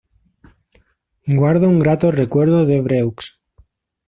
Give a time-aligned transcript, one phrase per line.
[1.27, 3.39] Guardo un grato recuerdo de Evreux.